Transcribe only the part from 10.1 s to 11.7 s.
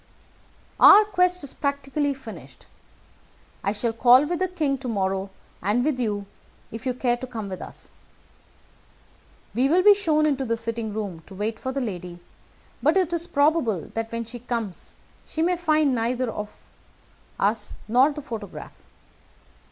into the sitting room to wait